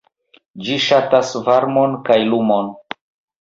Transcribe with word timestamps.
Ĝi 0.67 0.77
ŝatas 0.85 1.33
varmon 1.49 1.95
kaj 2.09 2.19
lumon. 2.31 2.73